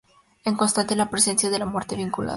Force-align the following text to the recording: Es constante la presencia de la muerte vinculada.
Es 0.43 0.57
constante 0.57 0.95
la 0.95 1.11
presencia 1.11 1.51
de 1.51 1.59
la 1.59 1.67
muerte 1.67 1.95
vinculada. 1.95 2.29